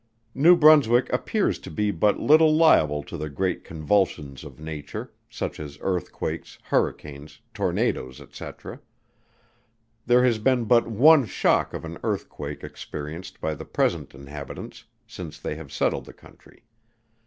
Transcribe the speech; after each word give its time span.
New 0.33 0.55
Brunswick 0.55 1.13
appears 1.13 1.59
to 1.59 1.69
be 1.69 1.91
but 1.91 2.19
little 2.19 2.51
liable 2.55 3.03
to 3.03 3.17
the 3.17 3.29
great 3.29 3.63
convulsions 3.63 4.43
of 4.43 4.59
nature, 4.59 5.13
such 5.29 5.59
as 5.59 5.77
earthquakes, 5.81 6.57
hurricanes, 6.63 7.39
tornadoes, 7.53 8.19
&c. 8.31 8.45
There 10.07 10.23
has 10.25 10.39
been 10.39 10.65
but 10.65 10.87
one 10.87 11.27
shock 11.27 11.75
of 11.75 11.85
an 11.85 11.99
earthquake 12.03 12.63
experienced 12.63 13.39
by 13.39 13.53
the 13.53 13.63
present 13.65 14.15
inhabitants 14.15 14.85
since 15.05 15.37
they 15.39 15.53
have 15.53 15.71
settled 15.71 16.05
the 16.05 16.13
country. 16.13 16.63